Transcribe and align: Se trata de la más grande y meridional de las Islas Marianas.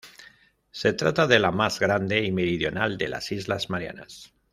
Se 0.71 0.93
trata 0.93 1.27
de 1.27 1.37
la 1.37 1.51
más 1.51 1.79
grande 1.79 2.23
y 2.25 2.31
meridional 2.31 2.97
de 2.97 3.07
las 3.07 3.31
Islas 3.31 3.69
Marianas. 3.69 4.33